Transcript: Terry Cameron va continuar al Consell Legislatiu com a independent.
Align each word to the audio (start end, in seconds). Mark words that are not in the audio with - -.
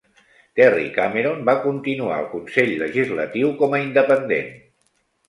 Terry 0.59 0.85
Cameron 0.93 1.43
va 1.49 1.53
continuar 1.65 2.15
al 2.21 2.25
Consell 2.31 2.71
Legislatiu 2.85 3.53
com 3.61 3.77
a 3.79 3.83
independent. 3.85 4.49